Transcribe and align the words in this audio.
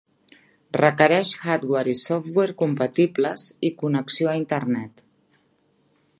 Requereix 0.77 1.33
hardware 1.49 1.93
i 1.93 1.99
software 1.99 2.57
compatibles 2.63 3.45
i 3.71 3.75
connexió 3.83 4.33
a 4.33 4.37
internet. 4.43 5.07